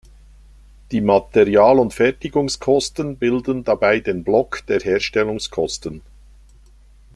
Die 0.89 0.99
Material- 0.99 1.77
und 1.77 1.93
Fertigungskosten 1.93 3.17
bilden 3.17 3.63
dabei 3.63 3.99
den 3.99 4.23
Block 4.23 4.63
der 4.65 4.79
Herstellkosten. 4.79 6.01